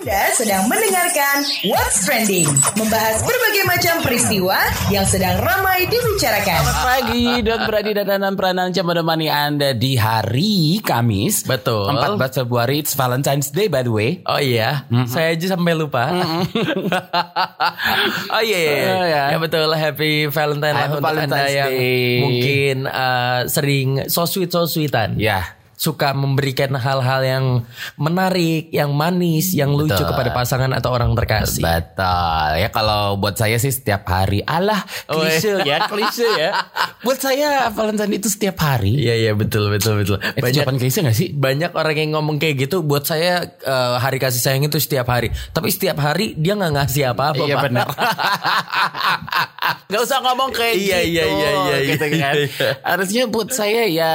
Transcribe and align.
Anda 0.00 0.32
sedang 0.32 0.64
mendengarkan 0.64 1.44
What's 1.68 2.08
Trending, 2.08 2.48
membahas 2.72 3.20
berbagai 3.20 3.64
macam 3.68 3.94
peristiwa 4.00 4.56
yang 4.88 5.04
sedang 5.04 5.36
ramai 5.44 5.84
dibicarakan. 5.92 6.56
Selamat 6.64 6.80
pagi, 6.88 7.24
Don 7.44 7.60
Brady 7.68 7.92
dan 7.92 8.08
Anand 8.08 8.32
Prananca 8.40 8.80
menemani 8.80 9.28
Anda 9.28 9.76
di 9.76 10.00
hari 10.00 10.80
Kamis. 10.80 11.44
Betul. 11.44 11.92
14 12.16 12.16
Februari, 12.16 12.80
it's 12.80 12.96
Valentine's 12.96 13.52
Day 13.52 13.68
by 13.68 13.84
the 13.84 13.92
way. 13.92 14.24
Oh 14.24 14.40
iya, 14.40 14.88
saya 15.04 15.36
aja 15.36 15.52
sampai 15.52 15.76
lupa. 15.76 16.08
oh 18.32 18.40
iya, 18.40 18.56
iya, 18.56 18.72
iya. 18.72 18.88
Oh, 18.96 19.04
iya. 19.04 19.24
ya 19.36 19.36
betul. 19.36 19.68
Happy 19.76 20.32
Valentine 20.32 20.80
Happy 20.80 20.96
untuk 20.96 21.04
anda 21.04 21.12
Valentine's 21.12 21.52
yang 21.52 21.72
Day. 21.76 22.20
mungkin 22.24 22.76
uh, 22.88 23.40
sering 23.52 24.08
so 24.08 24.24
sweet 24.24 24.48
so 24.48 24.64
sweetan. 24.64 25.20
Ya. 25.20 25.59
Suka 25.80 26.12
memberikan 26.12 26.76
hal-hal 26.76 27.24
yang 27.24 27.44
menarik, 27.96 28.68
yang 28.68 28.92
manis, 28.92 29.56
yang 29.56 29.72
lucu 29.72 29.96
Betul. 29.96 30.12
kepada 30.12 30.30
pasangan 30.30 30.68
atau 30.70 30.92
orang 30.92 31.16
terkasih. 31.16 31.64
Betul. 31.64 32.50
Ya 32.60 32.68
kalau 32.68 33.16
buat 33.16 33.32
saya 33.34 33.56
sih 33.56 33.72
setiap 33.72 34.04
hari. 34.04 34.44
Alah, 34.44 34.84
Oh, 35.08 35.16
klise 35.16 35.64
ya, 35.64 35.80
klise 35.90 36.28
ya. 36.28 36.52
buat 37.00 37.16
saya 37.16 37.72
Valentine 37.72 38.12
itu 38.12 38.28
setiap 38.28 38.60
hari. 38.60 38.92
Iya 38.94 39.14
iya 39.18 39.32
betul 39.32 39.72
betul 39.72 39.96
betul. 39.96 40.20
Itu 40.20 40.52
jawaban 40.52 40.76
klise 40.76 41.00
gak 41.00 41.16
sih? 41.16 41.32
banyak 41.32 41.72
orang 41.72 41.96
yang 41.96 42.10
ngomong 42.12 42.36
kayak 42.36 42.60
gitu 42.60 42.84
buat 42.84 43.02
saya 43.02 43.40
eh, 43.48 43.94
hari 43.96 44.20
kasih 44.20 44.36
sayang 44.38 44.60
itu 44.62 44.76
setiap 44.76 45.08
hari 45.08 45.30
tapi 45.50 45.70
setiap 45.70 45.96
hari 45.96 46.36
dia 46.36 46.52
nggak 46.52 46.76
ngasih 46.76 47.08
apa-apa 47.08 47.40
Iya 47.40 47.56
benar. 47.56 47.88
Gak 49.86 50.00
usah 50.00 50.20
ngomong 50.20 50.50
kayak 50.50 50.74
Iya, 50.76 50.98
gitu. 51.02 51.10
iya, 51.10 51.24
iya, 51.26 51.48
iya, 51.50 51.76
gitu 51.86 52.06
iya, 52.06 52.18
kan. 52.22 52.34
iya. 52.36 52.68
Harusnya 52.84 53.24
buat 53.26 53.48
saya 53.50 53.82
ya 53.86 54.12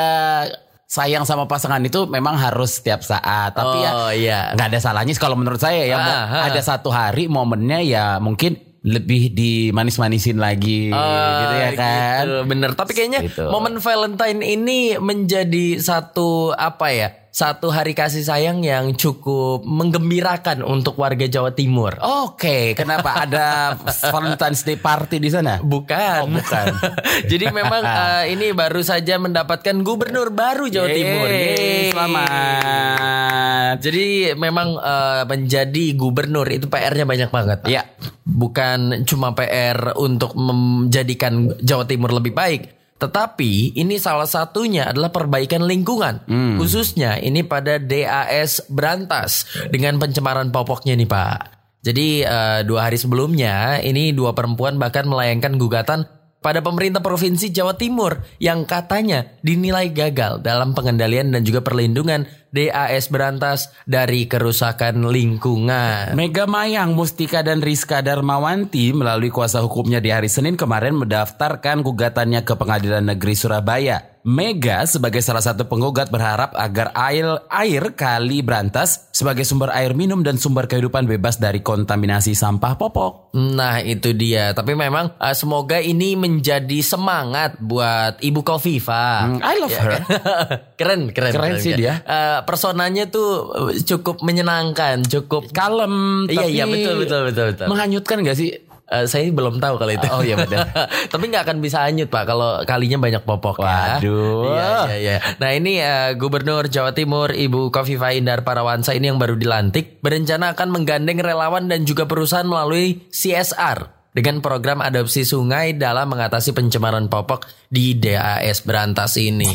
sayang 0.86 1.24
sama 1.24 1.46
pasangan 1.46 1.82
itu 1.82 2.06
memang 2.06 2.36
harus 2.36 2.78
setiap 2.78 3.02
saat. 3.02 3.52
Tapi 3.52 3.78
Oh, 3.80 4.10
ya 4.10 4.12
iya. 4.12 4.40
nggak 4.54 4.70
ada 4.70 4.80
salahnya 4.80 5.14
kalau 5.16 5.34
menurut 5.34 5.58
saya 5.58 5.84
ya. 5.84 5.98
Ah, 5.98 6.06
ah. 6.26 6.44
Ada 6.48 6.62
satu 6.64 6.90
hari 6.90 7.26
momennya 7.26 7.82
ya 7.82 8.06
mungkin 8.18 8.56
lebih 8.82 9.34
dimanis-manisin 9.34 10.38
lagi 10.38 10.94
Ah, 10.94 11.42
gitu 11.42 11.56
ya 11.58 11.70
kan. 11.74 12.22
gitu, 12.22 12.38
bener 12.46 12.70
tapi 12.74 12.94
kayaknya 12.94 13.26
Gitu. 13.26 13.50
momen 13.50 13.82
Valentine 13.82 14.40
ini 14.40 14.94
menjadi 14.96 15.82
satu 15.82 16.54
apa 16.54 16.94
ya 16.94 17.10
satu 17.36 17.68
hari 17.68 17.92
kasih 17.92 18.24
sayang 18.24 18.64
yang 18.64 18.96
cukup 18.96 19.68
menggembirakan 19.68 20.64
untuk 20.64 20.96
warga 20.96 21.28
Jawa 21.28 21.52
Timur 21.52 22.00
Oke, 22.00 22.72
kenapa 22.80 23.28
ada 23.28 23.76
Valentine's 24.16 24.64
Day 24.64 24.80
party 24.80 25.20
di 25.20 25.28
sana? 25.28 25.60
Bukan, 25.60 26.24
Oh, 26.24 26.32
bukan. 26.32 26.66
Jadi 27.32 27.52
memang 27.52 27.84
eh, 28.24 28.32
ini 28.32 28.56
baru 28.56 28.80
saja 28.80 29.20
mendapatkan 29.20 29.76
gubernur 29.84 30.32
baru 30.32 30.72
Jawa 30.72 30.88
Yeay, 30.88 30.96
Timur. 30.96 31.28
Yeay. 31.28 31.84
Selamat. 31.92 33.76
Jadi 33.84 34.06
memang 34.40 34.68
eh, 34.80 35.24
menjadi 35.28 35.86
gubernur 36.00 36.48
itu 36.48 36.72
PR-nya 36.72 37.04
banyak 37.04 37.30
banget. 37.36 37.60
Ya. 37.68 37.84
Bukan 38.24 39.04
cuma 39.04 39.36
PR 39.36 39.92
untuk 40.00 40.40
menjadikan 40.40 41.52
Jawa 41.60 41.84
Timur 41.84 42.16
lebih 42.16 42.32
baik, 42.32 42.85
tetapi 42.96 43.76
ini 43.76 44.00
salah 44.00 44.28
satunya 44.28 44.88
adalah 44.88 45.12
perbaikan 45.12 45.68
lingkungan. 45.68 46.24
Khususnya 46.56 47.20
ini 47.20 47.44
pada 47.44 47.76
DAS 47.76 48.64
Berantas 48.72 49.44
dengan 49.68 50.00
pencemaran 50.00 50.48
popoknya 50.48 50.96
nih, 50.96 51.10
Pak. 51.10 51.40
Jadi 51.86 52.26
eh, 52.26 52.60
dua 52.66 52.90
hari 52.90 52.98
sebelumnya 52.98 53.78
ini 53.84 54.10
dua 54.10 54.34
perempuan 54.34 54.82
bahkan 54.82 55.06
melayangkan 55.06 55.62
gugatan 55.62 56.10
pada 56.46 56.62
pemerintah 56.62 57.02
provinsi 57.02 57.50
Jawa 57.50 57.74
Timur 57.74 58.22
yang 58.38 58.70
katanya 58.70 59.34
dinilai 59.42 59.90
gagal 59.90 60.46
dalam 60.46 60.78
pengendalian 60.78 61.34
dan 61.34 61.42
juga 61.42 61.66
perlindungan 61.66 62.30
DAS 62.54 63.10
Berantas 63.10 63.74
dari 63.90 64.30
kerusakan 64.30 65.10
lingkungan. 65.10 66.14
Mega 66.14 66.46
Mayang, 66.46 66.94
Mustika 66.94 67.42
dan 67.42 67.66
Rizka 67.66 68.06
Darmawanti 68.06 68.94
melalui 68.94 69.34
kuasa 69.34 69.66
hukumnya 69.66 69.98
di 69.98 70.14
hari 70.14 70.30
Senin 70.30 70.54
kemarin 70.54 70.94
mendaftarkan 71.02 71.82
gugatannya 71.82 72.46
ke 72.46 72.54
Pengadilan 72.54 73.10
Negeri 73.10 73.34
Surabaya. 73.34 74.15
Mega 74.26 74.90
sebagai 74.90 75.22
salah 75.22 75.40
satu 75.40 75.70
penggugat 75.70 76.10
berharap 76.10 76.58
agar 76.58 76.90
air, 76.98 77.46
air 77.46 77.94
kali 77.94 78.42
Berantas 78.42 79.06
sebagai 79.14 79.46
sumber 79.46 79.70
air 79.70 79.94
minum 79.94 80.26
dan 80.26 80.42
sumber 80.42 80.66
kehidupan 80.66 81.06
bebas 81.06 81.38
dari 81.38 81.62
kontaminasi 81.62 82.34
sampah 82.34 82.74
popok. 82.74 83.30
Nah 83.38 83.86
itu 83.86 84.18
dia. 84.18 84.50
Tapi 84.52 84.74
memang 84.74 85.14
eh, 85.16 85.36
semoga 85.38 85.78
ini 85.78 86.18
menjadi 86.18 86.82
semangat 86.82 87.62
buat 87.62 88.18
Ibu 88.18 88.42
Kofifa. 88.42 89.30
Hmm, 89.30 89.46
I 89.46 89.56
love 89.62 89.70
Ya, 89.70 89.78
her. 89.80 89.92
kan? 89.94 90.04
keren, 90.82 91.02
keren, 91.14 91.30
Keren 91.30 91.54
sih 91.62 91.78
dia. 91.78 92.02
Eh, 92.02 92.40
personanya 92.50 93.06
tuh 93.06 93.30
eh, 93.70 93.86
cukup 93.86 94.26
menyenangkan, 94.26 95.06
cukup. 95.06 95.54
Kalem, 95.54 96.26
Iya, 96.26 96.50
iya, 96.50 96.66
betul, 96.66 96.98
betul, 96.98 97.22
betul, 97.30 97.46
betul. 97.54 97.66
menghanyutkan 97.70 98.26
gak 98.26 98.42
sih? 98.42 98.58
Eh, 98.86 99.10
saya 99.10 99.26
belum 99.34 99.58
tahu 99.58 99.82
kalau 99.82 99.94
itu. 99.98 100.08
Oh, 100.14 100.22
iya, 100.22 100.38
benar. 100.38 100.70
Tapi 101.14 101.24
nggak 101.34 101.44
akan 101.50 101.58
bisa 101.58 101.82
hanyut 101.82 102.06
pak 102.06 102.30
kalau 102.30 102.62
kalinya 102.70 103.02
banyak 103.02 103.26
popok 103.26 103.58
ya. 103.66 103.98
Waduh. 103.98 104.54
Iya, 104.54 104.70
iya, 104.86 104.96
iya. 105.02 105.18
Nah 105.42 105.50
ini 105.58 105.82
eh, 105.82 106.14
Gubernur 106.14 106.70
Jawa 106.70 106.94
Timur 106.94 107.34
Ibu 107.34 107.74
Kofifa 107.74 108.14
Indar 108.14 108.46
Parawansa 108.46 108.94
ini 108.94 109.10
yang 109.10 109.18
baru 109.18 109.34
dilantik 109.34 110.06
berencana 110.06 110.54
akan 110.54 110.70
menggandeng 110.70 111.18
relawan 111.18 111.66
dan 111.66 111.82
juga 111.90 112.06
perusahaan 112.06 112.46
melalui 112.46 113.10
CSR 113.10 114.14
dengan 114.14 114.40
program 114.40 114.80
adopsi 114.86 115.26
sungai 115.26 115.76
dalam 115.76 116.08
mengatasi 116.14 116.54
pencemaran 116.54 117.10
popok 117.10 117.50
di 117.68 117.98
DAS 117.98 118.64
Berantas 118.64 119.18
ini. 119.18 119.50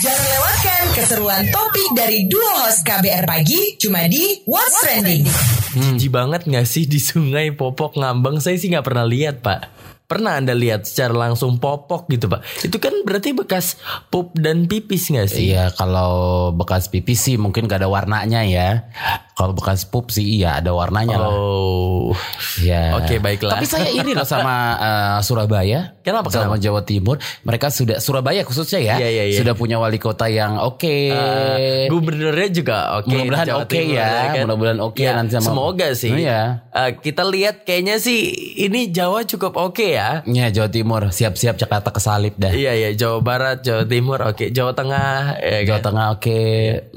Jangan 0.00 0.24
lewatkan 0.30 0.84
keseruan 0.94 1.44
topik 1.50 1.90
dari 1.92 2.30
dua 2.30 2.64
host 2.64 2.86
KBR 2.86 3.26
Pagi 3.26 3.76
cuma 3.82 4.06
di 4.06 4.40
What's 4.46 4.78
Trending. 4.80 5.63
Jijik 5.74 6.14
banget 6.14 6.46
nggak 6.46 6.66
sih 6.70 6.86
di 6.86 7.02
sungai 7.02 7.50
popok 7.50 7.98
ngambang? 7.98 8.38
Saya 8.38 8.54
sih 8.54 8.70
nggak 8.70 8.86
pernah 8.86 9.02
lihat 9.02 9.42
pak. 9.42 9.73
Pernah 10.04 10.36
anda 10.36 10.52
lihat 10.52 10.84
secara 10.84 11.16
langsung 11.16 11.56
popok 11.56 12.06
gitu 12.08 12.28
pak? 12.28 12.44
Itu 12.60 12.76
kan 12.76 12.92
berarti 13.02 13.32
bekas 13.32 13.80
pup 14.08 14.36
dan 14.36 14.68
pipis 14.68 15.08
nggak 15.08 15.26
sih? 15.26 15.48
Iya 15.50 15.72
kalau 15.72 16.12
bekas 16.52 16.86
pipis 16.86 17.24
sih 17.24 17.36
mungkin 17.36 17.64
gak 17.64 17.80
ada 17.80 17.88
warnanya 17.88 18.44
ya. 18.44 18.84
Kalau 19.32 19.50
bekas 19.50 19.82
pup 19.82 20.12
sih 20.12 20.38
iya 20.38 20.60
ada 20.60 20.70
warnanya 20.70 21.16
lah. 21.16 21.32
Oh, 21.32 22.12
Ya. 22.60 22.94
Oke, 22.94 23.18
baiklah. 23.18 23.56
Tapi 23.56 23.64
saya 23.64 23.88
iri 23.88 24.12
loh 24.12 24.22
sama 24.22 24.54
eh, 24.76 25.18
Surabaya. 25.20 25.96
Kenapa, 26.04 26.28
Sama 26.28 26.54
kenapa? 26.54 26.62
Jawa 26.62 26.80
Timur. 26.84 27.16
Mereka 27.42 27.66
sudah 27.68 27.96
Surabaya 27.96 28.44
khususnya 28.44 28.78
ya. 28.78 28.94
Iya, 29.00 29.08
iya, 29.08 29.24
iya. 29.26 29.38
Sudah 29.40 29.56
punya 29.56 29.80
wali 29.80 29.96
kota 29.96 30.28
yang 30.28 30.60
oke. 30.60 30.86
Eh, 31.10 31.88
gubernurnya 31.88 32.48
juga 32.52 32.76
oke. 33.00 33.08
Mudah-mudahan 33.08 33.42
di 33.42 33.50
Jawa 33.50 33.58
oke 33.58 33.72
Timur, 33.72 33.96
ya. 33.96 34.42
Mudah-mudahan 34.44 34.80
oke 34.84 35.00
Ya, 35.00 35.16
nanti 35.16 35.32
sama- 35.32 35.48
Semoga 35.48 35.88
sih. 35.96 36.12
Iya. 36.14 36.42
Eh, 36.70 36.90
kita 37.00 37.24
lihat 37.24 37.64
kayaknya 37.64 37.96
sih 37.96 38.20
ini 38.60 38.92
Jawa 38.92 39.24
cukup 39.24 39.56
oke 39.56 39.93
ya. 39.94 40.08
Ya 40.24 40.46
Jawa 40.50 40.68
Timur 40.68 41.02
siap-siap 41.08 41.54
Jakarta 41.54 41.88
kesalip 41.88 42.34
dah. 42.34 42.50
Iya 42.50 42.72
iya 42.74 42.90
Jawa 42.92 43.18
Barat, 43.20 43.62
Jawa 43.62 43.84
Timur 43.84 44.18
oke, 44.20 44.50
Jawa 44.50 44.72
Tengah 44.72 45.38
ya 45.38 45.58
Jawa 45.64 45.78
kan? 45.78 45.86
Tengah 45.86 46.06
oke. 46.12 46.40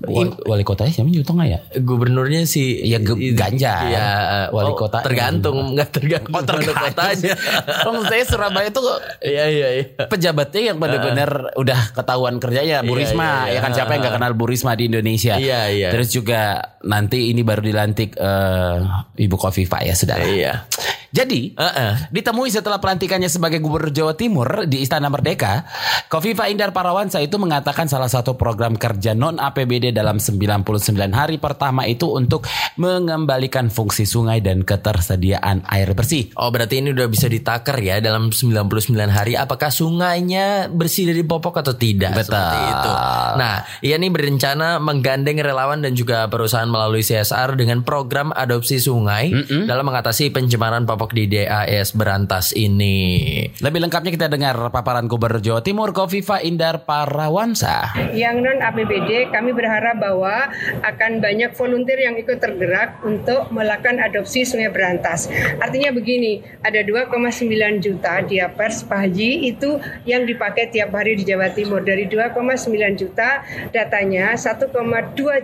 Wali, 0.04 0.30
wali 0.44 0.64
kotanya 0.64 0.92
siapa 0.92 1.08
Jawa 1.08 1.28
Tengah 1.28 1.46
ya? 1.48 1.60
Gubernurnya 1.78 2.42
sih 2.44 2.80
Ya, 2.80 2.98
Ge- 2.98 3.34
Ganjar. 3.34 3.86
Iya, 3.86 4.08
eh, 4.08 4.48
Wali 4.50 4.72
oh, 4.72 4.76
kota. 4.76 5.00
tergantung 5.00 5.74
nggak 5.74 5.90
tergantung 5.92 6.34
Oh, 6.34 6.42
mana 6.42 6.74
kotanya. 6.74 7.34
Maksud 7.86 8.06
saya 8.06 8.24
Surabaya 8.24 8.70
tuh 8.70 8.84
Iya 9.20 9.46
iya 9.48 9.68
iya. 9.76 9.86
pejabatnya 10.04 10.62
yang 10.66 10.78
benar-benar 10.78 11.30
udah 11.56 11.80
ketahuan 11.92 12.38
kerjanya 12.38 12.82
Bu 12.82 12.94
Iya, 12.94 13.00
Risma 13.04 13.30
iya, 13.44 13.44
iya. 13.46 13.54
ya 13.54 13.60
kan 13.60 13.72
siapa 13.72 13.92
yang 13.92 14.02
gak 14.04 14.16
kenal 14.16 14.32
Bu 14.34 14.46
Risma 14.46 14.74
di 14.74 14.88
Indonesia 14.88 15.36
Iya, 15.36 15.62
iya. 15.70 15.90
terus 15.92 16.10
juga 16.10 16.74
nanti 16.88 17.30
ini 17.30 17.44
baru 17.44 17.60
dilantik 17.60 18.16
eh, 18.16 18.78
Ibu 19.20 19.36
Kofifa 19.36 19.84
ya 19.84 19.92
saudara 19.92 20.24
Iya. 20.24 20.64
jadi 21.12 21.52
Heeh. 21.54 21.94
ditemui 22.12 22.48
setelah 22.48 22.80
pelantikannya 22.80 23.28
sebagai 23.28 23.60
Gubernur 23.60 23.92
Jawa 23.92 24.16
Timur 24.16 24.64
di 24.66 24.80
Istana 24.80 25.12
Merdeka 25.12 25.68
Kofifa 26.08 26.48
Indar 26.48 26.72
Parawansa 26.72 27.20
itu 27.20 27.36
mengatakan 27.36 27.86
salah 27.86 28.08
satu 28.08 28.40
program 28.40 28.76
kerja 28.76 29.12
non 29.12 29.36
APBD 29.38 29.92
dalam 29.92 30.20
99 30.20 30.64
hari 31.12 31.36
pertama 31.38 31.84
itu 31.84 32.08
untuk 32.08 32.48
mengembalikan 32.80 33.68
fungsi 33.68 34.08
sungai 34.08 34.40
dan 34.40 34.64
ketersediaan 34.64 35.68
air 35.68 35.92
bersih 35.92 36.32
Oh 36.36 36.48
berarti 36.50 36.80
ini 36.80 36.96
udah 36.96 37.08
bisa 37.08 37.28
ditaker 37.28 37.78
ya 37.80 38.00
dalam 38.00 38.32
99 38.32 38.64
hari 39.10 39.36
apakah 39.36 39.68
sungainya 39.68 40.72
bersih 40.72 41.10
dari 41.10 41.24
popok 41.24 41.60
atau 41.60 41.76
tidak 41.76 42.14
Betul. 42.16 42.32
seperti 42.32 42.58
itu. 42.64 42.92
Nah, 43.38 43.56
ia 43.82 43.96
nih 43.98 44.12
berencana 44.14 44.78
menggandeng 44.80 45.42
relawan 45.42 45.82
dan 45.82 45.92
juga 45.92 46.30
perusahaan 46.30 46.70
melalui 46.78 47.02
CSR 47.02 47.58
dengan 47.58 47.82
program 47.82 48.30
adopsi 48.38 48.78
sungai 48.78 49.34
dalam 49.66 49.90
mengatasi 49.90 50.30
pencemaran 50.30 50.86
popok 50.86 51.18
di 51.18 51.26
DAS 51.26 51.98
Berantas 51.98 52.54
ini. 52.54 53.42
Lebih 53.58 53.82
lengkapnya 53.82 54.14
kita 54.14 54.30
dengar 54.30 54.70
paparan 54.70 55.10
Gubernur 55.10 55.42
Jawa 55.42 55.66
Timur 55.66 55.90
Kofifa 55.90 56.38
Indar 56.46 56.86
Parawansa. 56.86 57.98
Yang 58.14 58.36
non 58.46 58.62
APBD 58.62 59.34
kami 59.34 59.58
berharap 59.58 59.98
bahwa 59.98 60.54
akan 60.86 61.18
banyak 61.18 61.58
volunteer 61.58 62.06
yang 62.06 62.14
ikut 62.22 62.38
tergerak 62.38 63.02
untuk 63.02 63.50
melakukan 63.50 63.98
adopsi 63.98 64.46
Sungai 64.46 64.70
Berantas. 64.70 65.26
Artinya 65.58 65.90
begini, 65.90 66.46
ada 66.62 66.86
2,9 66.86 67.82
juta 67.82 68.22
diapers 68.22 68.86
Haji 68.86 69.48
itu 69.48 69.80
yang 70.04 70.28
dipakai 70.28 70.68
tiap 70.68 70.92
hari 70.92 71.16
di 71.16 71.24
Jawa 71.24 71.54
Timur. 71.54 71.80
Dari 71.80 72.10
2,9 72.12 73.00
juta 73.00 73.46
datanya 73.72 74.36
1,2 74.36 74.68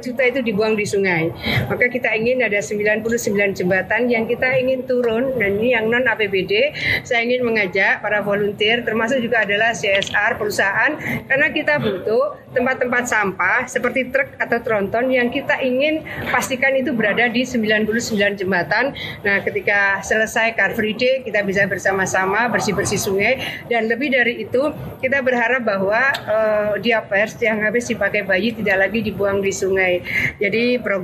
juta 0.03 0.23
itu 0.27 0.39
dibuang 0.43 0.75
di 0.75 0.83
sungai. 0.83 1.22
Sungai. 1.23 1.67
Maka 1.69 1.85
kita 1.87 2.09
ingin 2.15 2.43
ada 2.43 2.59
99 2.59 3.55
jembatan 3.55 4.11
yang 4.11 4.27
kita 4.27 4.47
ingin 4.59 4.83
turun 4.83 5.35
dan 5.39 5.59
ini 5.59 5.75
yang 5.75 5.87
non 5.87 6.03
APBD. 6.03 6.73
Saya 7.07 7.23
ingin 7.23 7.47
mengajak 7.47 8.03
para 8.03 8.19
volunteer 8.19 8.83
termasuk 8.83 9.23
juga 9.23 9.47
adalah 9.47 9.71
CSR 9.71 10.35
perusahaan 10.35 10.91
karena 11.27 11.47
kita 11.53 11.79
butuh 11.79 12.43
tempat-tempat 12.53 13.03
sampah 13.09 13.65
seperti 13.65 14.13
truk 14.13 14.29
atau 14.37 14.59
tronton 14.61 15.09
yang 15.09 15.33
kita 15.33 15.57
ingin 15.63 16.05
pastikan 16.29 16.75
itu 16.77 16.93
berada 16.93 17.29
di 17.29 17.43
99 17.47 18.39
jembatan. 18.39 18.93
Nah, 19.25 19.41
ketika 19.41 20.03
selesai 20.05 20.53
Car 20.53 20.75
Free 20.77 20.95
Day 20.95 21.25
kita 21.25 21.41
bisa 21.41 21.65
bersama-sama 21.65 22.49
bersih-bersih 22.51 22.99
sungai 22.99 23.33
dan 23.67 23.89
lebih 23.89 24.13
dari 24.13 24.45
itu 24.45 24.69
kita 25.01 25.19
berharap 25.19 25.65
bahwa 25.65 26.01
uh, 26.27 26.73
diapers 26.79 27.35
yang 27.41 27.59
habis 27.59 27.89
dipakai 27.89 28.23
bayi 28.23 28.55
tidak 28.55 28.87
lagi 28.87 28.99
dibuang 29.03 29.41
di 29.43 29.51
sungai. 29.51 29.99
Jadi 30.37 30.79
program 30.79 31.02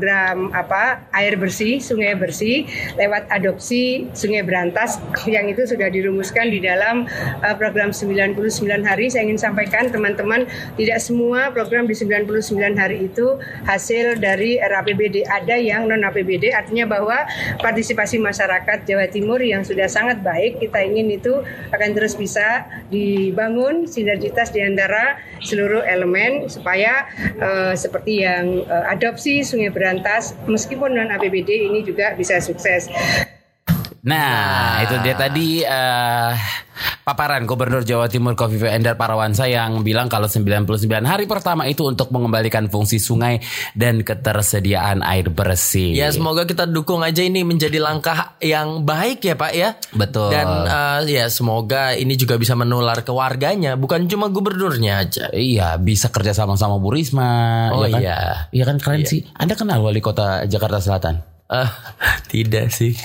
apa 0.53 1.03
air 1.11 1.35
bersih, 1.35 1.81
sungai 1.81 2.15
bersih 2.15 2.65
lewat 2.95 3.27
adopsi 3.33 4.07
sungai 4.13 4.45
berantas 4.45 5.01
yang 5.25 5.49
itu 5.49 5.65
sudah 5.65 5.89
dirumuskan 5.89 6.51
di 6.53 6.61
dalam 6.63 7.09
uh, 7.41 7.55
program 7.57 7.91
99 7.91 8.37
hari. 8.85 9.09
Saya 9.09 9.25
ingin 9.25 9.39
sampaikan 9.41 9.89
teman-teman 9.89 10.45
tidak 10.77 10.99
semua 11.01 11.49
program 11.49 11.89
di 11.89 11.95
99 11.97 12.77
hari 12.77 13.09
itu 13.09 13.39
hasil 13.65 14.21
dari 14.21 14.61
RAPBD. 14.61 15.25
Ada 15.25 15.57
yang 15.57 15.89
non 15.89 16.05
APBD 16.05 16.53
artinya 16.53 16.85
bahwa 16.85 17.25
partisipasi 17.59 18.21
masyarakat 18.21 18.85
Jawa 18.85 19.09
Timur 19.09 19.41
yang 19.41 19.65
sudah 19.65 19.89
sangat 19.89 20.21
baik 20.21 20.61
kita 20.61 20.85
ingin 20.85 21.09
itu 21.09 21.41
akan 21.73 21.89
terus 21.97 22.13
bisa 22.13 22.69
dibangun 22.93 23.89
sinergitas 23.89 24.53
di 24.53 24.61
antara 24.61 25.17
seluruh 25.41 25.81
elemen 25.83 26.51
supaya 26.51 27.07
uh, 27.39 27.73
seperti 27.73 28.23
yang 28.23 28.63
uh, 28.67 28.91
adopsi 28.91 29.41
Sungai 29.41 29.71
Berantas 29.71 29.88
meskipun 30.45 30.93
non 30.93 31.09
APBD 31.09 31.65
ini 31.65 31.81
juga 31.81 32.13
bisa 32.13 32.37
sukses. 32.37 32.85
Nah, 33.99 34.79
itu 34.79 34.95
dia 35.03 35.11
tadi 35.11 35.59
uh, 35.59 36.31
paparan 37.03 37.43
Gubernur 37.43 37.83
Jawa 37.83 38.07
Timur 38.07 38.31
Kofifa 38.31 38.71
Endar 38.71 38.95
Parawansa 38.95 39.43
yang 39.43 39.83
bilang 39.83 40.07
kalau 40.07 40.31
99 40.31 40.63
hari 41.03 41.27
pertama 41.27 41.67
itu 41.67 41.83
untuk 41.83 42.07
mengembalikan 42.15 42.71
fungsi 42.71 42.95
sungai 42.95 43.43
dan 43.75 43.99
ketersediaan 43.99 45.03
air 45.03 45.27
bersih. 45.27 45.99
Ya, 45.99 46.07
semoga 46.15 46.47
kita 46.47 46.63
dukung 46.63 47.03
aja 47.03 47.19
ini 47.19 47.43
menjadi 47.43 47.75
langkah 47.83 48.39
yang 48.39 48.87
baik 48.87 49.19
ya, 49.19 49.35
Pak 49.35 49.51
ya. 49.51 49.75
Betul. 49.91 50.31
Dan 50.31 50.47
uh, 50.47 51.03
ya 51.03 51.27
semoga 51.27 51.91
ini 51.91 52.15
juga 52.15 52.39
bisa 52.39 52.55
menular 52.55 53.03
ke 53.03 53.11
warganya, 53.11 53.75
bukan 53.75 54.07
cuma 54.07 54.31
gubernurnya 54.31 55.03
aja. 55.03 55.27
Iya, 55.35 55.75
bisa 55.75 56.07
kerja 56.07 56.31
sama-sama 56.31 56.79
Bu 56.79 56.95
Risma. 56.95 57.67
Oh 57.75 57.83
ya 57.83 57.91
kan? 57.91 57.99
iya. 57.99 58.17
Iya 58.55 58.63
kan 58.63 58.77
keren 58.79 59.03
Iya. 59.03 59.11
sih. 59.11 59.21
Anda 59.35 59.59
kenal 59.59 59.83
wali 59.83 59.99
kota 59.99 60.47
Jakarta 60.47 60.79
Selatan? 60.79 61.19
Eh, 61.49 61.69
tidak 62.31 62.71
sih. 62.71 62.95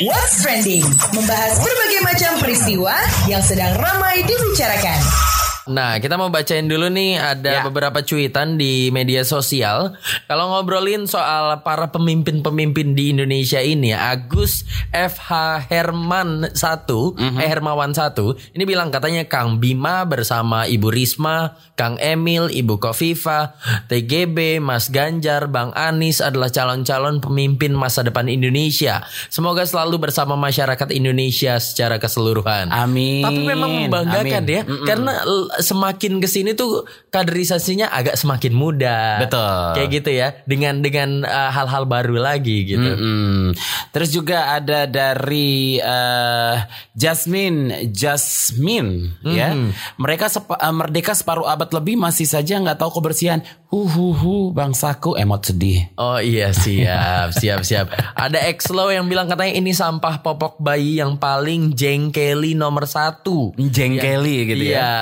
What's 0.00 0.40
Trending 0.40 0.88
membahas 1.12 1.60
berbagai 1.60 2.00
macam 2.00 2.32
peristiwa 2.40 2.96
yang 3.28 3.44
sedang 3.44 3.76
ramai 3.76 4.24
dibicarakan. 4.24 5.31
Nah, 5.62 6.02
kita 6.02 6.18
mau 6.18 6.26
bacain 6.26 6.66
dulu 6.66 6.90
nih 6.90 7.14
ada 7.16 7.62
Ya. 7.62 7.62
beberapa 7.62 8.02
cuitan 8.02 8.58
di 8.58 8.90
media 8.90 9.22
sosial. 9.22 9.94
Kalau 10.26 10.50
ngobrolin 10.50 11.06
soal 11.06 11.62
para 11.62 11.86
pemimpin-pemimpin 11.88 12.98
di 12.98 13.14
Indonesia 13.14 13.62
ini, 13.62 13.94
Agus 13.94 14.66
FH 14.90 15.30
Herman 15.70 16.50
1, 16.50 17.14
eh 17.38 17.46
Hermawan 17.46 17.94
1, 17.94 18.34
ini 18.52 18.64
bilang 18.66 18.90
katanya 18.90 19.22
Kang 19.24 19.62
Bima 19.62 20.02
bersama 20.02 20.66
Ibu 20.66 20.90
Risma, 20.90 21.54
Kang 21.78 21.94
Emil, 22.02 22.50
Ibu 22.50 22.82
Kofifa, 22.82 23.54
TGB, 23.86 24.58
Mas 24.58 24.90
Ganjar, 24.90 25.46
Bang 25.46 25.70
Anis 25.72 26.18
adalah 26.18 26.50
calon-calon 26.50 27.22
pemimpin 27.22 27.70
masa 27.70 28.02
depan 28.02 28.26
Indonesia. 28.26 29.06
Semoga 29.28 29.62
selalu 29.62 30.02
bersama 30.02 30.34
masyarakat 30.34 30.90
Indonesia 30.90 31.54
secara 31.62 32.02
keseluruhan. 32.02 32.66
Amin. 32.74 33.22
Tapi 33.22 33.40
memang 33.46 33.70
membanggakan 33.86 34.42
Amin. 34.42 34.56
ya, 34.58 34.62
karena 34.82 35.22
l- 35.22 35.51
semakin 35.60 36.22
ke 36.22 36.28
sini 36.30 36.56
tuh 36.56 36.88
kaderisasinya 37.12 37.90
agak 37.92 38.16
semakin 38.16 38.52
muda. 38.54 39.20
Betul. 39.20 39.76
Kayak 39.76 39.88
gitu 39.92 40.10
ya, 40.14 40.28
dengan 40.48 40.80
dengan 40.80 41.26
uh, 41.26 41.50
hal-hal 41.52 41.84
baru 41.84 42.16
lagi 42.16 42.64
gitu. 42.64 42.88
Mm-mm. 42.96 43.52
Terus 43.92 44.08
juga 44.14 44.56
ada 44.56 44.88
dari 44.88 45.76
eh, 45.76 46.56
Jasmine, 46.96 47.90
Jasmine, 47.92 49.20
ya. 49.26 49.52
Mereka 50.00 50.32
sepa- 50.32 50.60
eh, 50.60 50.74
merdeka 50.74 51.12
separuh 51.12 51.44
abad 51.48 51.68
lebih 51.72 52.00
masih 52.00 52.24
saja 52.24 52.56
nggak 52.56 52.80
tahu 52.80 53.02
kebersihan. 53.02 53.44
Hu 53.72 53.88
hu 53.88 54.12
hu, 54.12 54.34
bangsaku 54.52 55.16
emot 55.16 55.48
sedih. 55.48 55.88
Oh 55.96 56.20
iya 56.20 56.52
siap 56.52 57.32
siap 57.40 57.64
siap. 57.64 57.88
Ada 58.12 58.44
Exlo 58.52 58.92
yang 58.92 59.08
bilang 59.08 59.24
katanya 59.24 59.56
ini 59.56 59.72
sampah 59.72 60.20
popok 60.20 60.60
bayi 60.60 61.00
yang 61.00 61.16
paling 61.16 61.72
jengkeli 61.72 62.52
nomor 62.52 62.84
satu. 62.84 63.56
Jengkeli 63.56 64.52
gitu 64.52 64.64
ya. 64.68 64.76
Iya, 64.76 64.92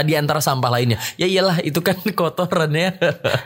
di 0.00 0.16
antara 0.16 0.40
sampah 0.40 0.72
lainnya. 0.72 0.96
Ya 1.20 1.28
iyalah 1.28 1.60
itu 1.60 1.84
kan 1.84 2.00
kotoran 2.16 2.72
ya. 2.72 2.96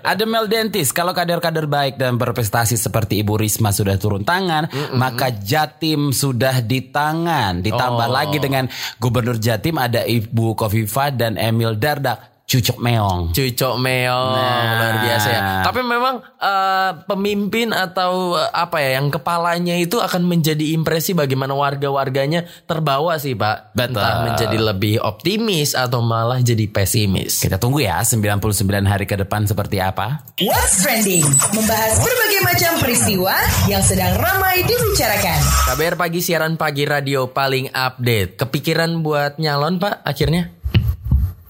Ada 0.06 0.22
Mel 0.22 0.46
Dentis, 0.46 0.94
kalau 0.94 1.10
kader-kader 1.10 1.66
baik 1.66 1.98
dan 1.98 2.14
berprestasi 2.14 2.78
seperti 2.78 3.26
Ibu 3.26 3.34
Risma 3.34 3.74
sudah 3.74 3.98
turun 3.98 4.22
tangan, 4.22 4.70
maka 4.94 5.34
Jatim 5.34 6.14
sudah 6.14 6.62
di 6.62 6.94
tangan. 6.94 7.58
Ditambah 7.58 8.06
Oh. 8.06 8.14
lagi 8.14 8.38
dengan 8.38 8.70
Gubernur 9.02 9.34
Jatim 9.34 9.82
ada 9.82 10.06
Ibu 10.06 10.54
Kofifa 10.54 11.10
dan 11.10 11.34
Emil 11.34 11.74
Dardak, 11.74 12.31
cucuk 12.52 12.76
meong. 12.76 13.32
Cucok 13.32 13.74
meong 13.80 14.30
Nah. 14.36 14.76
luar 14.76 14.96
biasa 15.00 15.28
ya. 15.32 15.40
Tapi 15.64 15.80
memang 15.80 16.20
eh, 16.36 16.90
pemimpin 17.08 17.72
atau 17.72 18.36
eh, 18.36 18.50
apa 18.52 18.76
ya 18.84 19.00
yang 19.00 19.08
kepalanya 19.08 19.80
itu 19.80 19.96
akan 19.96 20.28
menjadi 20.28 20.76
impresi 20.76 21.16
bagaimana 21.16 21.56
warga-warganya 21.56 22.44
terbawa 22.68 23.16
sih 23.16 23.32
Pak. 23.32 23.72
Betul. 23.72 23.96
Entah 23.96 24.16
menjadi 24.28 24.58
lebih 24.60 25.00
optimis 25.00 25.72
atau 25.72 26.04
malah 26.04 26.44
jadi 26.44 26.68
pesimis. 26.68 27.40
Kita 27.40 27.56
tunggu 27.56 27.80
ya 27.80 28.04
99 28.04 28.44
hari 28.84 29.08
ke 29.08 29.16
depan 29.16 29.48
seperti 29.48 29.80
apa. 29.80 30.20
What's 30.44 30.82
Trending 30.82 31.24
membahas 31.54 31.96
berbagai 31.96 32.40
macam 32.42 32.72
peristiwa 32.82 33.34
yang 33.64 33.80
sedang 33.80 34.18
ramai 34.18 34.66
dibicarakan. 34.66 35.40
KBR 35.70 35.94
pagi 35.94 36.20
siaran 36.20 36.58
pagi 36.58 36.84
radio 36.84 37.30
paling 37.30 37.70
update. 37.70 38.36
Kepikiran 38.36 39.00
buat 39.00 39.38
nyalon 39.38 39.78
Pak 39.78 40.02
akhirnya? 40.02 40.50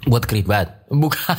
Buat 0.03 0.25
keribat. 0.27 0.83
Bukan, 0.93 1.37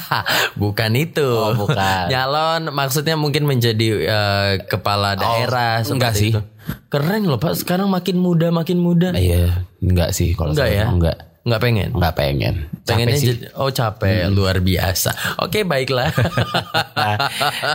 bukan 0.57 0.91
itu. 0.97 1.29
Oh, 1.29 1.53
bukan. 1.53 2.09
Nyalon 2.13 2.73
maksudnya 2.73 3.13
mungkin 3.13 3.45
menjadi 3.45 3.87
eh, 4.01 4.51
kepala 4.65 5.13
daerah. 5.13 5.85
Oh, 5.85 5.93
enggak 5.93 6.17
sih. 6.17 6.33
itu. 6.33 6.41
Keren 6.89 7.29
loh 7.29 7.37
Pak. 7.37 7.53
Sekarang 7.61 7.91
makin 7.91 8.17
muda, 8.17 8.49
makin 8.49 8.81
muda. 8.81 9.13
Iya, 9.13 9.67
enggak 9.77 10.15
sih 10.15 10.33
kalau 10.33 10.57
Enggak 10.57 10.73
saya 10.73 10.79
ya? 10.79 10.85
enggak. 10.89 11.17
Enggak 11.43 11.59
pengen. 11.59 11.89
Enggak 11.91 12.15
pengen. 12.15 12.55
Capek 12.71 12.87
Pengennya 12.87 13.17
sih. 13.19 13.27
jadi- 13.35 13.51
oh 13.59 13.67
capek 13.67 14.31
luar 14.31 14.63
biasa. 14.63 15.11
Oke 15.43 15.67
baiklah. 15.67 16.07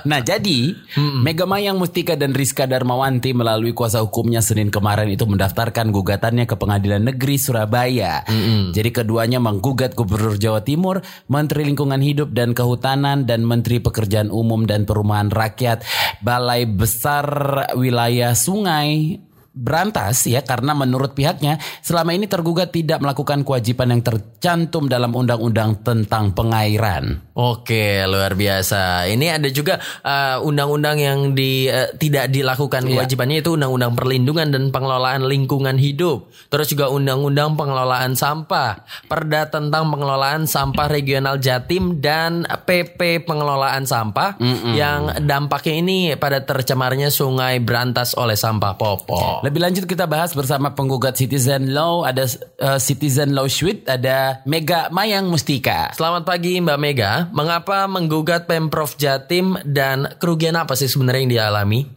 nah 0.09 0.21
jadi 0.21 0.73
Mega 0.97 1.45
Mayang 1.45 1.77
Mustika 1.77 2.17
dan 2.17 2.33
Rizka 2.33 2.65
Darmawanti 2.65 3.37
melalui 3.37 3.77
kuasa 3.77 4.01
hukumnya 4.01 4.41
Senin 4.41 4.73
kemarin 4.73 5.09
itu 5.09 5.25
mendaftarkan 5.25 5.93
gugatannya 5.93 6.49
ke 6.49 6.57
Pengadilan 6.57 7.05
Negeri 7.05 7.37
Surabaya. 7.37 8.25
Jadi 8.73 8.89
keduanya 8.89 9.37
menggugat 9.37 9.93
Gubernur 9.93 10.41
Jawa 10.41 10.65
Timur, 10.65 11.05
Menteri 11.29 11.69
Lingkungan 11.69 12.01
Hidup 12.01 12.33
dan 12.33 12.57
Kehutanan 12.57 13.29
dan 13.29 13.45
Menteri 13.45 13.85
Pekerjaan 13.85 14.33
Umum 14.33 14.65
dan 14.65 14.89
Perumahan 14.89 15.29
Rakyat 15.29 15.85
Balai 16.21 16.65
Besar 16.65 17.29
Wilayah 17.77 18.33
Sungai 18.33 19.21
berantas 19.59 20.23
ya 20.31 20.47
karena 20.47 20.71
menurut 20.73 21.19
pihaknya 21.19 21.59
selama 21.83 22.15
ini 22.15 22.31
tergugat 22.31 22.71
tidak 22.71 23.03
melakukan 23.03 23.43
kewajiban 23.43 23.91
yang 23.91 24.03
tercantum 24.07 24.87
dalam 24.87 25.11
undang-undang 25.11 25.83
tentang 25.83 26.31
pengairan. 26.31 27.27
Oke 27.35 28.07
luar 28.07 28.39
biasa. 28.39 29.11
Ini 29.11 29.43
ada 29.43 29.49
juga 29.51 29.83
uh, 30.07 30.39
undang-undang 30.47 30.97
yang 31.03 31.19
di 31.35 31.67
uh, 31.67 31.91
tidak 31.99 32.31
dilakukan 32.31 32.87
Iya. 32.87 32.95
kewajibannya 32.95 33.43
itu 33.43 33.59
undang-undang 33.59 33.99
perlindungan 33.99 34.49
dan 34.55 34.65
pengelolaan 34.71 35.27
lingkungan 35.27 35.75
hidup. 35.77 36.31
Terus 36.49 36.71
juga 36.71 36.87
undang-undang 36.89 37.59
pengelolaan 37.59 38.15
sampah, 38.15 38.87
Perda 39.11 39.51
tentang 39.51 39.91
pengelolaan 39.91 40.47
sampah 40.47 40.87
regional 40.87 41.43
Jatim 41.43 41.99
dan 41.99 42.47
PP 42.47 43.27
pengelolaan 43.27 43.85
sampah 43.85 44.39
yang 44.73 45.27
dampaknya 45.27 45.75
ini 45.81 45.99
pada 46.15 46.45
tercemarnya 46.45 47.11
sungai 47.11 47.59
berantas 47.59 48.15
oleh 48.15 48.39
sampah 48.39 48.79
popok. 48.79 49.48
Lebih 49.49 49.65
lanjut 49.65 49.89
kita 49.89 50.05
bahas 50.05 50.37
bersama 50.37 50.77
penggugat 50.77 51.17
Citizen 51.17 51.73
Law 51.73 52.05
ada 52.05 52.29
uh, 52.61 52.77
Citizen 52.77 53.33
Law 53.33 53.49
Suite 53.49 53.89
ada 53.89 54.45
Mega 54.45 54.93
Mayang 54.93 55.25
Mustika. 55.25 55.89
Selamat 55.97 56.29
pagi 56.29 56.61
Mbak 56.61 56.77
Mega. 56.77 57.33
Mengapa 57.33 57.89
menggugat 57.89 58.45
Pemprov 58.45 58.93
Jatim 59.01 59.57
dan 59.65 60.05
kerugian 60.21 60.53
apa 60.53 60.77
sih 60.77 60.85
sebenarnya 60.85 61.25
yang 61.25 61.33
dialami? 61.33 61.89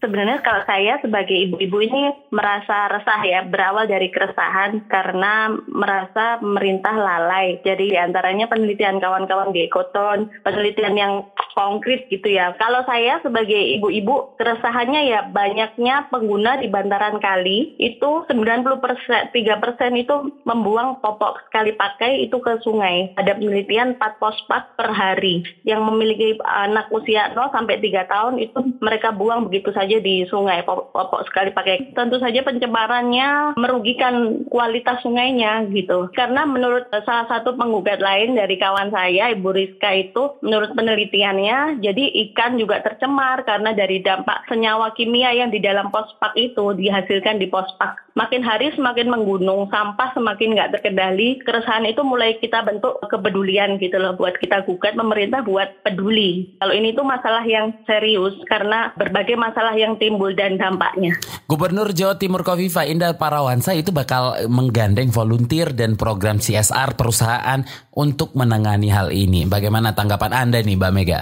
Sebenarnya 0.00 0.40
kalau 0.40 0.64
saya 0.64 0.96
sebagai 1.04 1.36
ibu-ibu 1.36 1.76
ini 1.84 2.08
merasa 2.32 2.88
resah 2.88 3.20
ya, 3.20 3.44
berawal 3.44 3.84
dari 3.84 4.08
keresahan 4.08 4.88
karena 4.88 5.52
merasa 5.68 6.40
pemerintah 6.40 6.96
lalai. 6.96 7.60
Jadi 7.60 7.92
di 7.92 7.98
antaranya 8.00 8.48
penelitian 8.48 8.96
kawan-kawan 8.96 9.52
di 9.52 9.68
Ekoton, 9.68 10.32
penelitian 10.40 10.96
yang 10.96 11.12
konkret 11.52 12.08
gitu 12.08 12.32
ya. 12.32 12.56
Kalau 12.56 12.80
saya 12.88 13.20
sebagai 13.20 13.60
ibu-ibu, 13.76 14.40
keresahannya 14.40 15.04
ya 15.04 15.20
banyaknya 15.28 16.08
pengguna 16.08 16.56
di 16.56 16.72
bantaran 16.90 17.22
kali 17.22 17.78
itu 17.78 18.26
90 18.26 18.82
persen, 18.82 19.30
3 19.30 19.62
persen 19.62 19.94
itu 19.94 20.34
membuang 20.42 20.98
popok 20.98 21.46
sekali 21.46 21.70
pakai 21.78 22.26
itu 22.26 22.42
ke 22.42 22.58
sungai. 22.66 23.14
Ada 23.14 23.38
penelitian 23.38 23.94
4 23.94 24.18
pospak 24.18 24.74
per 24.74 24.90
hari. 24.90 25.46
Yang 25.62 25.86
memiliki 25.86 26.28
anak 26.42 26.90
usia 26.90 27.30
0 27.30 27.54
sampai 27.54 27.78
3 27.78 28.10
tahun 28.10 28.42
itu 28.42 28.58
mereka 28.82 29.14
buang 29.14 29.46
begitu 29.46 29.70
saja 29.70 30.02
di 30.02 30.26
sungai 30.26 30.66
popok, 30.66 31.30
sekali 31.30 31.54
pakai. 31.54 31.94
Tentu 31.94 32.18
saja 32.18 32.42
pencemarannya 32.42 33.54
merugikan 33.54 34.42
kualitas 34.50 34.98
sungainya 35.06 35.70
gitu. 35.70 36.10
Karena 36.18 36.42
menurut 36.42 36.90
salah 37.06 37.30
satu 37.30 37.54
penggugat 37.54 38.02
lain 38.02 38.34
dari 38.34 38.58
kawan 38.58 38.90
saya, 38.90 39.30
Ibu 39.30 39.54
Rizka 39.54 39.94
itu, 39.94 40.42
menurut 40.42 40.74
penelitiannya, 40.74 41.78
jadi 41.78 42.04
ikan 42.26 42.58
juga 42.58 42.82
tercemar 42.82 43.46
karena 43.46 43.70
dari 43.78 44.02
dampak 44.02 44.50
senyawa 44.50 44.90
kimia 44.98 45.30
yang 45.30 45.54
di 45.54 45.62
dalam 45.62 45.94
pospak 45.94 46.34
itu 46.34 46.69
dihasilkan 46.74 47.38
di 47.38 47.50
pospak. 47.50 48.10
Makin 48.18 48.42
hari 48.42 48.74
semakin 48.74 49.06
menggunung, 49.06 49.70
sampah 49.70 50.10
semakin 50.12 50.58
nggak 50.58 50.70
terkendali. 50.76 51.38
Keresahan 51.46 51.86
itu 51.86 52.02
mulai 52.02 52.36
kita 52.42 52.66
bentuk 52.66 52.98
kepedulian 53.06 53.78
gitu 53.78 53.96
loh 54.02 54.18
buat 54.18 54.34
kita 54.36 54.66
gugat 54.66 54.98
pemerintah 54.98 55.46
buat 55.46 55.80
peduli. 55.86 56.58
Kalau 56.58 56.74
ini 56.74 56.90
tuh 56.90 57.06
masalah 57.06 57.46
yang 57.46 57.70
serius 57.86 58.34
karena 58.50 58.90
berbagai 58.98 59.38
masalah 59.38 59.78
yang 59.78 59.94
timbul 59.96 60.34
dan 60.34 60.58
dampaknya. 60.58 61.14
Gubernur 61.46 61.94
Jawa 61.94 62.18
Timur 62.18 62.42
Kofifa 62.42 62.82
Indah 62.82 63.14
Parawansa 63.14 63.78
itu 63.78 63.94
bakal 63.94 64.50
menggandeng 64.50 65.14
volunteer 65.14 65.70
dan 65.70 65.94
program 65.94 66.42
CSR 66.42 66.98
perusahaan 66.98 67.62
untuk 67.94 68.34
menangani 68.34 68.90
hal 68.90 69.14
ini. 69.14 69.46
Bagaimana 69.46 69.94
tanggapan 69.94 70.34
Anda 70.34 70.62
nih 70.62 70.76
Mbak 70.78 70.92
Mega? 70.92 71.20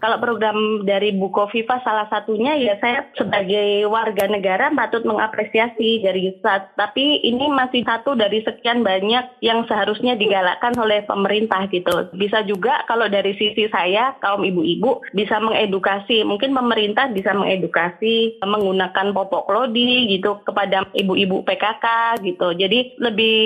Kalau 0.00 0.16
program 0.16 0.88
dari 0.88 1.12
Buko 1.12 1.52
Viva 1.52 1.76
salah 1.84 2.08
satunya 2.08 2.56
ya 2.56 2.80
saya 2.80 3.04
sebagai 3.12 3.84
warga 3.84 4.24
negara 4.32 4.72
patut 4.90 5.06
mengapresiasi 5.06 6.02
dari 6.02 6.34
saat 6.42 6.74
tapi 6.74 7.22
ini 7.22 7.46
masih 7.46 7.86
satu 7.86 8.18
dari 8.18 8.42
sekian 8.42 8.82
banyak 8.82 9.38
yang 9.38 9.62
seharusnya 9.70 10.18
digalakkan 10.18 10.74
oleh 10.74 11.06
pemerintah 11.06 11.70
gitu. 11.70 12.10
Bisa 12.18 12.42
juga 12.42 12.82
kalau 12.90 13.06
dari 13.06 13.38
sisi 13.38 13.70
saya 13.70 14.18
kaum 14.18 14.42
ibu-ibu 14.42 14.98
bisa 15.14 15.38
mengedukasi, 15.38 16.26
mungkin 16.26 16.58
pemerintah 16.58 17.06
bisa 17.14 17.30
mengedukasi 17.30 18.42
menggunakan 18.42 19.14
popok 19.14 19.46
lodi 19.46 20.10
gitu 20.10 20.42
kepada 20.42 20.82
ibu-ibu 20.98 21.46
PKK 21.46 22.18
gitu. 22.26 22.50
Jadi 22.58 22.98
lebih 22.98 23.38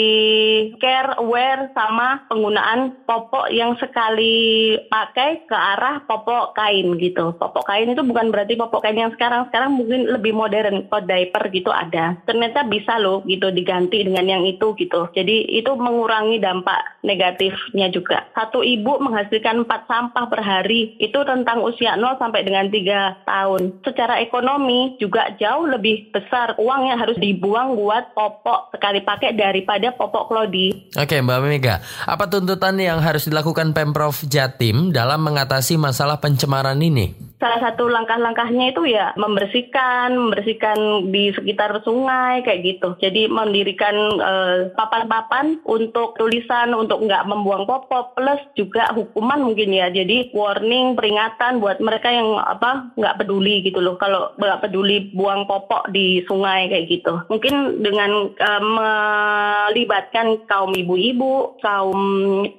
care 0.81 1.21
aware 1.21 1.69
sama 1.77 2.25
penggunaan 2.33 3.05
popok 3.05 3.53
yang 3.53 3.77
sekali 3.77 4.81
pakai 4.89 5.45
ke 5.45 5.53
arah 5.53 6.01
popok 6.09 6.57
kain 6.57 6.97
gitu. 6.97 7.37
Popok 7.37 7.69
kain 7.69 7.93
itu 7.93 8.01
bukan 8.01 8.33
berarti 8.33 8.57
popok 8.57 8.81
kain 8.89 8.97
yang 8.97 9.13
sekarang. 9.13 9.45
Sekarang 9.53 9.77
mungkin 9.77 10.09
lebih 10.09 10.33
modern. 10.33 10.89
Kalau 10.89 11.05
diaper 11.35 11.51
gitu 11.51 11.71
ada. 11.75 12.15
Ternyata 12.23 12.63
bisa 12.71 13.03
loh 13.03 13.27
gitu 13.27 13.51
diganti 13.51 14.07
dengan 14.07 14.23
yang 14.23 14.47
itu 14.47 14.79
gitu. 14.79 15.11
Jadi 15.11 15.51
itu 15.51 15.75
mengurangi 15.75 16.39
dampak 16.39 17.03
negatifnya 17.03 17.91
juga. 17.91 18.31
Satu 18.39 18.63
ibu 18.63 19.03
menghasilkan 19.03 19.67
empat 19.67 19.91
sampah 19.91 20.31
per 20.31 20.41
hari. 20.47 20.95
Itu 21.03 21.27
tentang 21.27 21.67
usia 21.67 21.99
0 21.99 22.23
sampai 22.23 22.47
dengan 22.47 22.71
3 22.71 23.27
tahun. 23.27 23.83
Secara 23.83 24.23
ekonomi 24.23 24.95
juga 25.03 25.35
jauh 25.35 25.67
lebih 25.67 26.15
besar 26.15 26.55
uang 26.63 26.95
yang 26.95 26.99
harus 27.03 27.19
dibuang 27.19 27.75
buat 27.75 28.15
popok 28.15 28.71
sekali 28.79 29.03
pakai 29.03 29.35
daripada 29.35 29.91
popok 29.91 30.31
klodi. 30.31 30.95
Oke 30.95 31.19
Mbak 31.19 31.39
Mega, 31.43 31.83
apa 32.07 32.31
tuntutan 32.31 32.79
yang 32.79 33.03
harus 33.03 33.27
dilakukan 33.27 33.75
Pemprov 33.75 34.23
Jatim 34.31 34.95
dalam 34.95 35.27
mengatasi 35.27 35.75
masalah 35.75 36.23
pencemaran 36.23 36.79
ini? 36.79 37.24
Salah 37.43 37.61
satu 37.61 37.91
langkah-langkahnya 37.91 38.73
itu 38.73 38.89
ya 38.89 39.13
membersihkan, 39.21 40.17
membersihkan 40.17 41.11
di 41.13 41.35
sekitar 41.35 41.77
sungai 41.85 42.41
kayak 42.47 42.63
gitu. 42.65 42.89
Jadi 43.03 43.29
mendirikan 43.29 43.95
eh, 44.23 44.59
papan-papan 44.73 45.61
untuk 45.69 46.17
tulisan 46.17 46.73
untuk 46.73 47.05
nggak 47.05 47.27
membuang 47.27 47.69
popok 47.69 48.17
plus 48.17 48.41
juga 48.57 48.89
hukuman 48.97 49.45
mungkin 49.45 49.77
ya. 49.77 49.93
Jadi 49.93 50.33
warning, 50.33 50.97
peringatan 50.97 51.61
buat 51.61 51.83
mereka 51.83 52.09
yang 52.09 52.39
apa 52.41 52.89
nggak 52.97 53.21
peduli 53.21 53.61
gitu 53.67 53.83
loh. 53.83 54.01
Kalau 54.01 54.33
nggak 54.41 54.65
peduli 54.65 55.13
buang 55.13 55.45
popok 55.45 55.91
di 55.93 56.25
sungai 56.25 56.71
kayak 56.71 56.89
gitu. 56.89 57.13
Mungkin 57.29 57.85
dengan 57.85 58.31
uh, 58.31 58.63
melibatkan 58.65 60.41
kaum 60.49 60.73
ibu-ibu, 60.73 61.59
kaum 61.61 62.01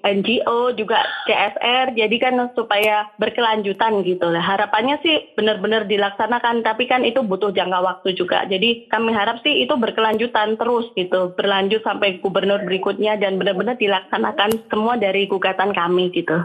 NGO 0.03 0.75
juga 0.77 1.01
CSR. 1.25 1.95
Jadi 1.95 2.15
kan 2.21 2.37
supaya 2.53 3.09
berkelanjutan 3.17 4.03
gitu 4.05 4.29
lah. 4.29 4.43
Harap 4.43 4.74
harapannya 4.75 4.99
sih 5.07 5.31
benar-benar 5.39 5.87
dilaksanakan, 5.87 6.59
tapi 6.59 6.83
kan 6.83 7.07
itu 7.07 7.23
butuh 7.23 7.55
jangka 7.55 7.79
waktu 7.79 8.11
juga. 8.11 8.43
Jadi 8.43 8.91
kami 8.91 9.15
harap 9.15 9.39
sih 9.39 9.63
itu 9.63 9.71
berkelanjutan 9.71 10.59
terus 10.59 10.91
gitu, 10.99 11.31
berlanjut 11.31 11.79
sampai 11.79 12.19
gubernur 12.19 12.59
berikutnya 12.59 13.15
dan 13.15 13.39
benar-benar 13.39 13.79
dilaksanakan 13.79 14.67
semua 14.67 14.99
dari 14.99 15.31
gugatan 15.31 15.71
kami 15.71 16.11
gitu. 16.11 16.43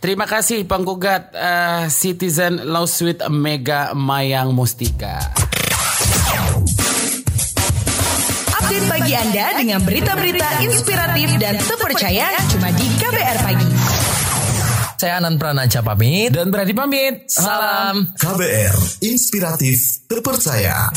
Terima 0.00 0.24
kasih 0.24 0.64
penggugat 0.64 1.36
uh, 1.36 1.84
Citizen 1.92 2.64
Lawsuit 2.64 3.20
Mega 3.28 3.92
Mayang 3.92 4.56
Mustika. 4.56 5.20
Update 8.56 8.88
pagi 8.88 9.12
Anda 9.12 9.46
dengan 9.52 9.84
berita-berita 9.84 10.64
inspiratif 10.64 11.28
dan 11.36 11.60
terpercaya 11.60 12.40
cuma 12.48 12.72
di 12.72 12.88
KBR 12.96 13.38
Pagi. 13.44 13.67
Saya 14.98 15.22
Anan 15.22 15.38
Pranaca 15.38 15.78
pamit. 15.78 16.34
Dan 16.34 16.50
berarti 16.50 16.74
pamit. 16.74 17.30
Salam. 17.30 18.18
KBR, 18.18 19.06
inspiratif, 19.06 20.02
terpercaya. 20.10 20.90